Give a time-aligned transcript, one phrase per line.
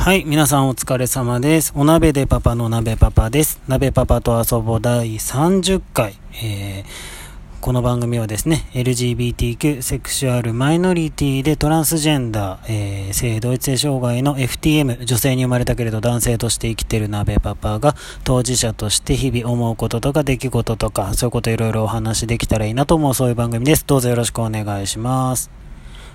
[0.00, 1.72] はい、皆さんお疲れ様です。
[1.74, 3.60] お鍋でパパの鍋パパです。
[3.66, 6.14] 鍋パパと遊ぼう第30回。
[6.40, 23.84] えー、この番組はですね、LGBTQ、セクシュアル、マイノリティでトランスジェンダー、えー、性同一性障害の FTM、女性に生まれたけれど男性として生きてる鍋パパが当事者として日々思うこととか出来事とか、そういうこといろいろお話できたらいいなと思うそういう番組です。
[23.84, 25.50] どうぞよろしくお願いします。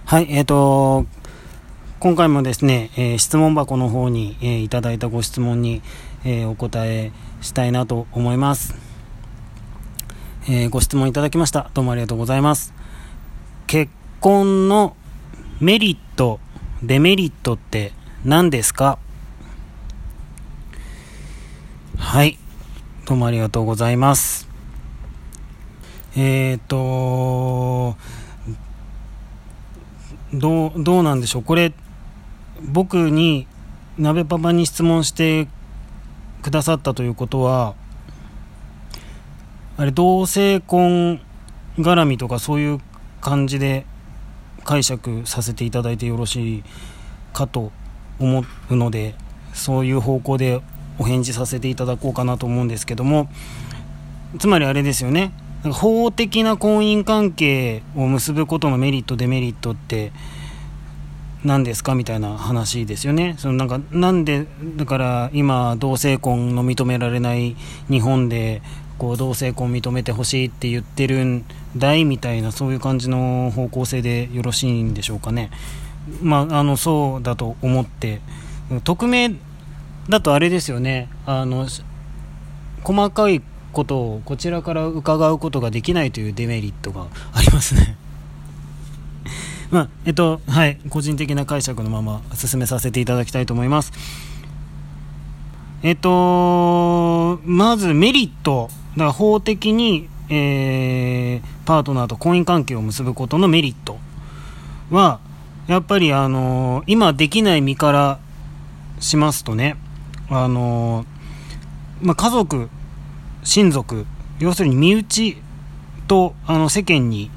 [0.05, 1.05] はい、えっ、ー、と、
[2.03, 5.81] 今回もですね、えー、質問箱の方に、えー、いただいたご質問に、
[6.25, 8.75] えー、お答えしたいなと思います、
[10.49, 11.71] えご質問いただきました。
[11.73, 12.73] どうもありがとうございます。
[13.67, 13.89] 結
[14.19, 14.97] 婚の
[15.61, 16.41] メリット
[16.83, 17.93] デメリットって
[18.25, 18.99] 何ですか？
[21.97, 22.37] はい。
[23.05, 24.49] どうもありがとうございます。
[26.17, 27.95] えっ、と
[30.33, 31.43] どう、どうなんでしょう？
[31.43, 31.71] これ、
[32.63, 33.47] 僕に
[33.97, 35.47] 鍋パパに質問して
[36.41, 37.75] くださったということは
[39.77, 41.19] あれ同性婚
[41.77, 42.79] 絡みとかそういう
[43.21, 43.85] 感じで
[44.63, 46.63] 解釈させていただいてよろしい
[47.33, 47.71] かと
[48.19, 49.15] 思うので
[49.53, 50.61] そういう方向で
[50.99, 53.29] お返事させていただこうかなと思うんですけども
[54.39, 55.31] つまりあれですよね。
[55.71, 60.11] 法的な婚姻関係を結ぶことのメリットデメリットって
[61.43, 63.35] 何ですかみたいな話ですよね。
[63.37, 67.55] そのなんかなんでだから今同性婚の認められない
[67.89, 68.61] 日本で
[68.97, 75.51] こう同性婚認めてほしいって言ってるんだいみたいなそういう感じの方向性でよろしいんでしょうかね。
[76.21, 78.21] まあ、あのそうだと思って
[78.83, 79.31] 匿名
[80.09, 81.67] だとあれですよねあの
[82.83, 87.97] 細かいことをこちらから伺うことができないというデメリットがありますね。
[89.73, 93.91] まあ、えっと、はい、個人的な解釈のまま進めさせていただきたいと思います。
[95.81, 103.97] えっと、まずメリット、だから法的に、えー、パートナーと婚姻関係を結ぶことのメリット
[104.91, 105.19] は、
[105.65, 108.19] やっぱりあの今できない身から
[108.99, 109.75] しますとね、
[110.29, 111.03] あの
[111.99, 112.69] まあ、家族、
[113.43, 114.05] 親族、
[114.37, 115.37] 要するに身内
[116.07, 117.31] とあの世間に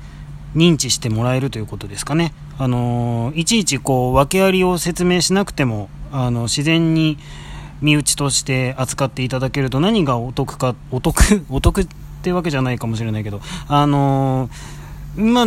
[0.57, 2.33] 認知してもらえるということですかね。
[2.59, 7.19] あのいちいちこう訳ありを説明しなくてもあの自然に
[7.83, 11.87] 身内として扱っていただけると何がお得かお得 お得っ
[12.23, 14.49] てわけじゃないかもしれないけどあの
[15.15, 15.47] まあ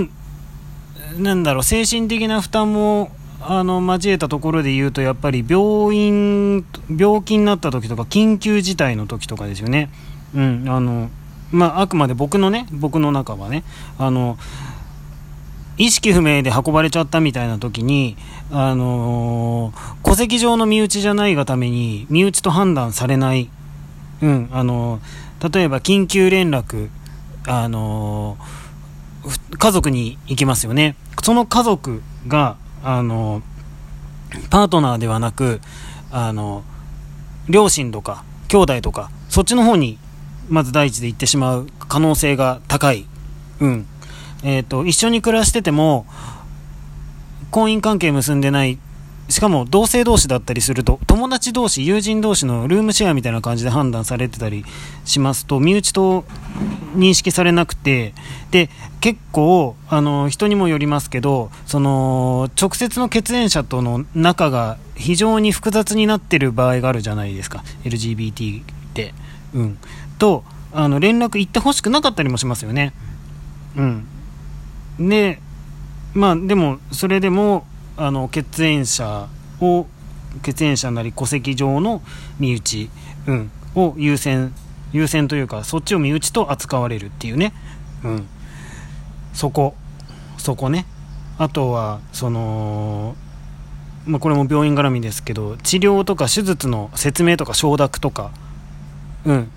[1.18, 3.12] なんだろう精神的な負担も
[3.42, 9.90] あの交えたところで言うとやっぱり病院病気になった時とか緊急事態の時とかですよね。
[10.36, 11.10] うんあの
[11.52, 13.64] まあ、あくまで僕のね僕の中はね
[13.98, 14.38] あの
[15.80, 18.18] 意識不明で運ばれちゃったみたいな時に、
[18.52, 23.50] あのー、戸籍上の身内じゃないがために、身内と判断されない、
[24.22, 26.90] うん、あのー、例えば緊急連絡、
[27.48, 30.98] あのー、家族に行きますよね。
[31.24, 33.42] その家族が、あの
[34.50, 35.62] パートナーではなく、
[36.12, 36.64] あの
[37.48, 39.98] 両親とか、兄弟とか、そっちの方に、
[40.50, 43.06] まず第一で行ってしまう可能性が高い。
[43.62, 43.86] うん。
[44.44, 46.06] えーと、一緒に暮らしてても
[47.52, 48.80] 婚姻関係結んでない
[49.28, 54.66] しかも同性同士だったりすると友達同士友人同士のルームシェアみたいな感じで判断されてたり
[55.06, 56.26] しますと身内と
[56.96, 58.14] 認識されなくて
[58.50, 58.70] で
[59.02, 69.14] 結構あの人にもよりますけどその直接の血縁者との仲が非常に複雑になってる場合があるじゃないですか LGBT って。
[69.54, 69.78] うん、
[70.20, 72.94] とあの連絡行ってほしくなかったりもしますよね。
[73.76, 74.08] うん
[75.00, 75.40] で
[76.14, 77.66] まあでもそれでも
[77.98, 79.28] あの血縁者
[79.62, 79.88] を
[80.44, 82.02] 血縁者なり戸籍上の
[82.40, 82.90] 身内、
[83.28, 84.54] うん、を優先
[84.92, 87.54] 優先というかそっちを身内と扱われるっていうね、
[88.04, 88.28] うん、
[89.34, 89.76] そこ。
[90.38, 90.86] そこね。
[91.38, 93.16] あとはその
[94.06, 98.32] まあ、これも病院絡みですけど治療とか手術の説明とか承諾とか、
[99.26, 99.52] うん、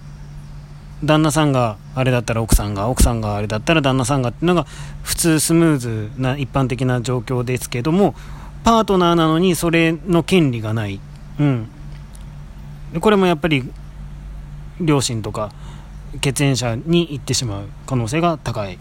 [1.04, 4.64] 旦那さんがあれだったら奥さんが奥さんがあれだったら旦那さんがっていうのが
[5.02, 8.14] 普通スムーズな一般的な状況ですけども
[8.64, 11.00] パートナーなのにそれの権利がない、
[11.40, 11.68] うん、
[13.00, 13.64] これもやっぱり
[14.80, 15.52] 両親とか
[16.20, 18.78] 血縁者に行ってしまう可能性が高い。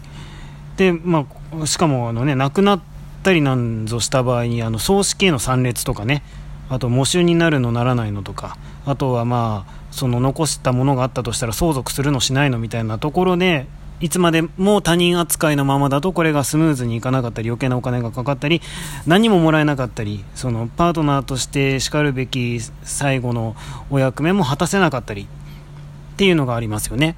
[0.76, 1.26] で、ま
[1.60, 2.82] あ、しかもあの、ね、亡くなっ
[3.22, 6.22] たりなんぞした場合にあの葬式への参列とかね
[6.68, 13.66] あと喪主になるのならないのとかあとはまあその残したものがあったとしたら相続するのしないのみたいなところで
[14.00, 18.60] いつまでも他人扱いのままだとこれがスムーズにいかなかったり余計なお金がかかったり
[19.06, 23.54] 何ももらえなかったりそのパートナーとしてしかるべき最後の
[23.90, 27.14] お役目も果たせなかったりっていうのがありますよね。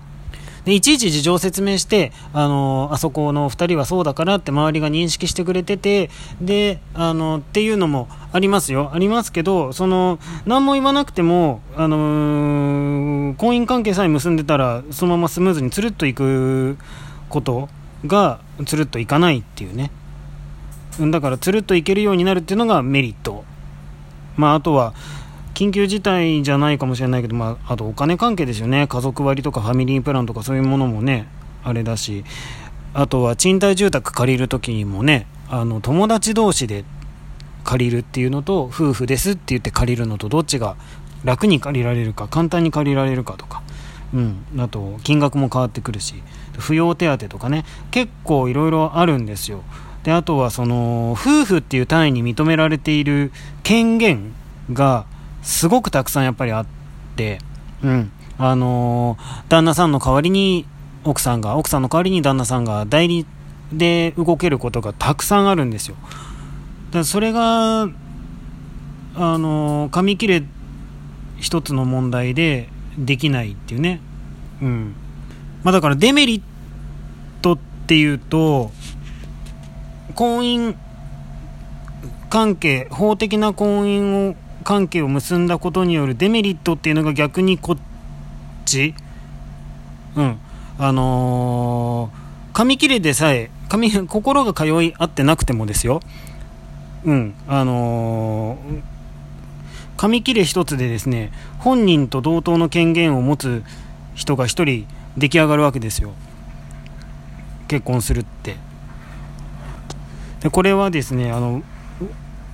[0.64, 16.78] でいちいち事情を説明して、あのあそこの2人はそうだからって周りが認識してくれててであのっていうのもありますよ、ありますけどその何も言わなくても、あの、婚姻関係さえ結んでたらそのままスムーズにつるっといく
[17.28, 17.68] こと
[18.06, 19.90] がつるっといかないっていうね
[20.98, 23.44] だからつるっといけるようになるっていうのがメリット。
[24.36, 24.94] まあ、あとは
[25.54, 31.28] 緊急事態じゃないかもしれないけど、まあ、あとお金関係ですよね、家族割とかファミリープランとかそういうものもね、
[31.62, 32.24] あれだし、
[32.92, 36.84] あとは賃貸住宅借りるときにもね、あの友達同士で
[37.64, 40.76] 借りるっていうのと、夫婦ですって言って借りるのと、どっちが
[41.24, 43.62] 楽に借りられるか、簡単に借りられるかとか、
[44.12, 46.14] うん、あと金額も変わってくるし、
[46.54, 49.62] 扶養手当とかね、結構いろいろあるんですよ。
[50.04, 54.34] であとはその夫婦っていう単位に認められている権限
[54.72, 55.06] が
[55.44, 56.66] すごくたくさんやっぱりあっ
[57.16, 57.38] て、
[57.82, 58.10] うん。
[58.38, 60.66] あのー、旦那さんの代わりに
[61.04, 63.26] 奥さんが、奥さんの代わりに旦那さんが代理
[63.72, 65.96] で動けることがたくさんあるんですよ。
[66.90, 67.88] だそれが、あ
[69.16, 70.42] のー、紙切れ
[71.38, 72.68] 一つの問題で
[72.98, 74.00] できないっていうね。
[74.62, 74.94] うん。
[75.62, 76.42] まあだからデメリッ
[77.42, 78.72] トっていうと、
[80.14, 80.76] 婚姻
[82.30, 87.78] 関係、法的な婚姻を関係を結んだことによるデメリットっていうのが逆にこっ
[88.64, 88.94] ち、
[90.16, 90.38] うん、
[90.78, 96.00] あのー、紙切れでさえ、紙、 心が通い合ってなくてもですよ、
[97.04, 98.80] うん、あのー、
[99.96, 103.62] 紙切れ一つでですね、本人と同等の権限を持つ
[104.14, 106.12] 人が一人出来上がるわけですよ。
[107.68, 108.56] 結婚するって。
[110.40, 111.62] でこれはですね、あの、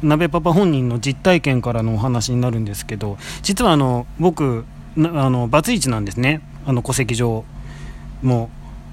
[0.02, 4.64] 鍋パパ本人の実体験からのお話になるんですけど実はあの僕
[4.96, 6.40] あのバツイチなんですね。
[6.66, 7.44] あの戸籍上
[8.22, 8.50] も。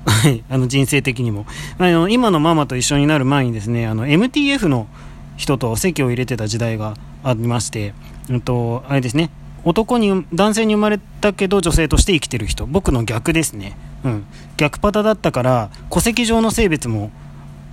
[0.49, 1.45] あの人生的にも。
[1.79, 4.87] あの今のママと一緒になる前にですねあの MTF の
[5.35, 7.93] 人と籍を入れてた時代がありまして、
[8.29, 9.29] うんと、あれですね。
[9.65, 12.65] 男に男性に生まれたけど女性として生きてる人。
[12.65, 13.75] 僕の逆ですね、
[14.05, 14.25] うん、
[14.55, 17.11] 逆パターだったから戸籍上の性別も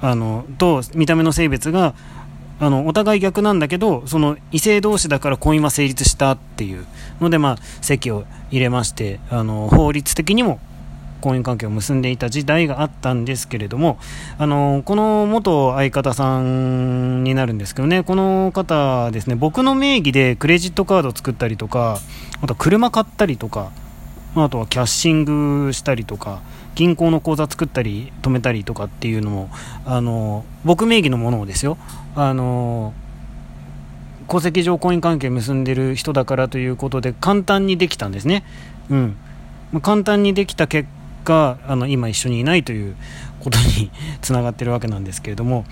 [0.02, 1.94] あのと見た目の性別が
[2.60, 6.86] あのお互い逆なんだけどその異性同士だから婚姻は成立したっていう。
[7.20, 10.58] ので、まあ、籍を入れましてあの法律的にも
[11.20, 13.98] 婚姻関係を結んでいた時代があったんですけれども
[14.36, 21.98] あのこの元相方さんになるんですけどねこの方ですね僕の名義でクレジットカード作ったりとか
[22.42, 23.72] あと車買ったりとか
[24.36, 25.24] あとはキャッシン
[25.66, 26.42] グしたりとか
[26.74, 29.50] 銀行の口座作ったり止めたりとかっていうのも
[29.84, 31.78] あの僕名義のものをですよ。
[32.16, 32.92] あの
[34.28, 38.44] 戸籍上婚姻関係結んでる人だからということで簡単にできたんですね、
[38.90, 39.16] うん。
[39.72, 40.88] ま、簡単にできた結
[41.24, 42.96] 果あの今一緒にいないという
[43.40, 43.90] ことに
[44.22, 45.64] つながってるわけなんですけれども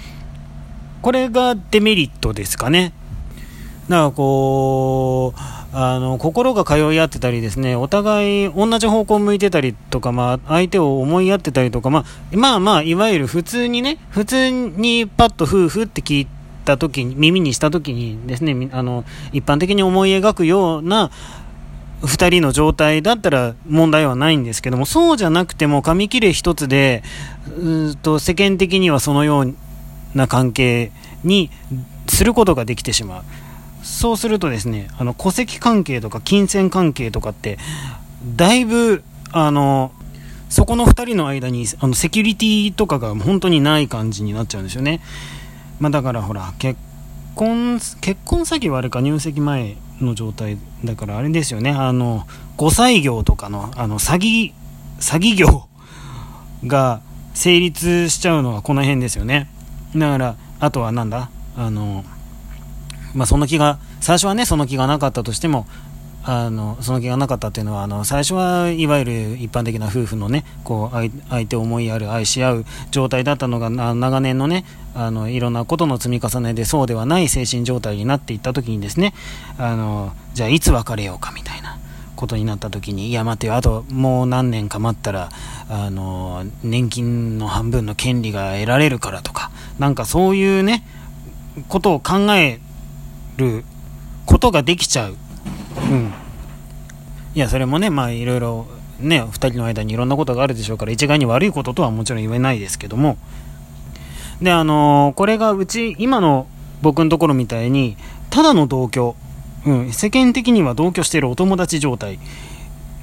[1.01, 2.93] これがデメリットですかね。
[3.89, 16.29] だからこうあの心が通い合ってたりですねお互い同じ方向を向いてたりとか、まあ、相手を思いやってたりとか、まあ、まあまあいわゆる普通にね普通にパッと夫婦って聞い
[16.67, 21.11] た時に耳にした時にですねあの一般的に思い描くような
[22.03, 27.03] 2人の状態だったら問題はないんですけどもそうじゃなくても紙切れ一つで
[27.59, 29.55] うと世間的にはそのよう
[30.15, 30.93] な関係
[31.25, 31.51] に
[32.09, 33.23] することができてしまう。
[33.83, 37.59] そうするとですね、あの、戸籍関係とか金銭関係とかって、
[38.37, 39.93] だいぶ、あの、
[40.49, 45.01] そこの2人の間にあのセキュリティとかが本当にない感じになっちゃうんですよね。
[45.81, 46.79] まあ、だからほら、結
[47.35, 52.27] 婚、結婚詐欺はあれか入籍前の状態だからあれですよね、あの、
[52.59, 54.53] 5歳業とかの、あの、詐欺、
[55.01, 55.67] 詐欺業
[56.67, 57.01] が
[57.35, 59.49] 成立しちゃうのはこの辺ですよね。
[59.97, 61.31] だから、あとはなんだ？
[61.57, 62.05] あの、
[63.15, 65.67] まあ、その気が、最初はね、その気がなかったとしても、
[66.25, 74.65] あのその気がなかったっていうのはあの最初はいわゆる一般的な夫婦のねこう相手を思いやる愛し合う状態だったのが長年のね
[74.95, 79.15] あのいろんなことの積み重ねでそうではない精神状態になっていった時にですね
[79.59, 81.79] あのじゃあいつ別れようかみたいな
[82.15, 85.31] ことになった時にいや待てよあともう何年か待ったら
[85.69, 89.51] あの年金の半分の権利が得られるからとか
[89.81, 90.85] なんかそういうね
[91.69, 92.61] ことを考え
[93.37, 93.65] る
[94.27, 95.17] ことができちゃう。
[95.91, 96.13] うん。
[97.35, 98.67] いや、それもね、まあいろいろ
[99.03, 103.17] ね、2人の間にいろんなことがあるでしょうから、一概に悪いこととはもちろん言えないですけども、
[104.41, 106.47] で、あのー、これがうち、今の
[106.83, 107.97] 僕のところみたいに、
[108.31, 109.15] ただの同居、
[109.67, 112.19] うん、世間的には同居しているお友達状態、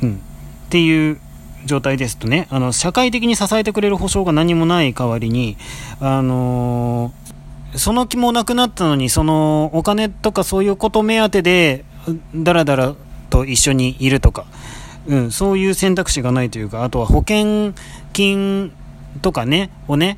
[0.04, 1.20] うん、っていう
[1.66, 5.58] 状態ですとね、あの、社会的に支えてくれる保証が何もない代わりに、
[6.00, 7.34] あのー、
[7.76, 11.86] その気もなくなったのに、そのお金とかそういうこと目当てで、
[12.36, 12.96] だらだら
[13.30, 14.46] と一緒にいるとか、
[15.08, 17.74] うん、そういう選択肢がないというか、あとは保険
[18.14, 18.74] 金
[19.22, 20.18] とかね、をね、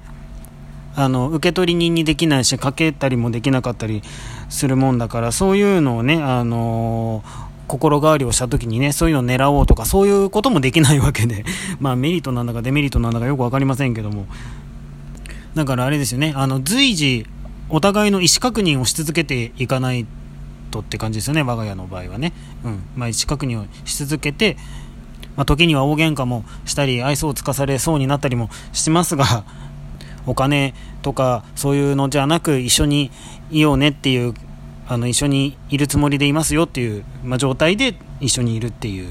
[0.96, 4.02] あの受取人にできないしかけたりもできなかったり
[4.50, 11.46] するもんだからそういうのをね、あのー、心変わりをした時にねそういうのを狙おうとかそういうこともできないわけで。
[11.80, 14.26] まあメリットなんだかデメリットなんだかよく分かりませんけども。
[15.56, 17.26] だからあれですよねあの随時
[17.72, 20.06] お互いの意思確認をし続けていかない
[20.70, 22.84] とって感じですよね我が家の場合はね、うん。
[22.96, 24.58] まあ、意思確認をし続けて
[25.36, 29.44] まあ、時には大喧嘩もしたり愛想をつかされそうになったりもしますが
[30.28, 33.12] お金とかそういうのじゃなく一緒に
[33.50, 34.34] いようねっていう
[34.88, 39.10] あの一緒にいるつもりでいますよっていう、まあ、状態で一緒にいるっていう。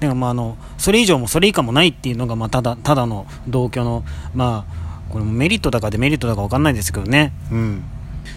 [0.00, 7.84] でもまああのそれ以上もそれ以下もないっていうのがまあただただの同居のまあこれもメリットだかデメリットだか分かんないですけどね、うん、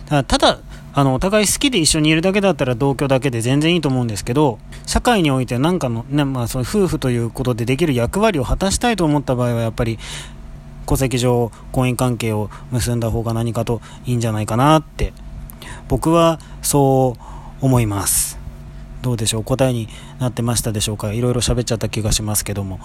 [0.06, 0.60] ただただ
[0.94, 10.00] あのお互い好きで一緒にいるだけだったら同居だけで全然いいと思うんですけど社会において何かの、ねまあ、その夫婦ということでできる役割を果たしたいと思った場合はやっぱり
[10.88, 15.14] 戸籍上婚姻関係を結んだ方が何かといいんじゃないかなって
[15.88, 17.16] 僕はそ
[17.62, 18.38] う思います。
[19.02, 19.44] どうでしょう？
[19.44, 19.88] 答えに
[20.20, 21.14] なってましたでしょうか？
[21.14, 22.80] いろいろ喋っちゃった気がしますけども。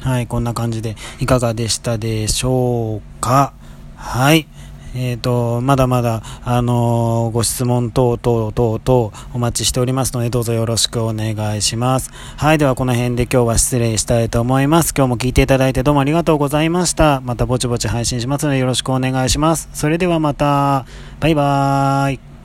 [0.00, 3.52] はいこんな感じでいかがでしたでしょうか？
[3.96, 4.46] はい
[4.92, 12.10] えっ、ー、と、まだまだ、あのー、ご質問等々等々お待ちしておりますので、どうぞよろしくお願いします。
[12.36, 14.92] はい、ではこの辺で今日は失礼したいと思います。
[14.96, 17.20] 今日も聞いていただいてどうもありがとうございました。
[17.20, 19.68] またぼちぼち配信しますのでよろしくお願いします。
[19.74, 20.86] それではまた、
[21.20, 22.29] バイバーイ。